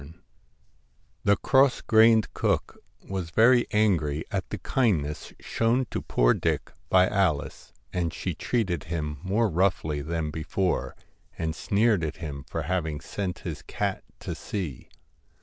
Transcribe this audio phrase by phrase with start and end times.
[0.01, 0.25] TINGTON AND HIS
[1.25, 6.71] The cross grained cook was very angry at the CAT kindness shown to poor Dick
[6.89, 10.95] by Alice, and she treated him more roughly than before,
[11.37, 14.89] and sneered at him for having sent his cat to sea.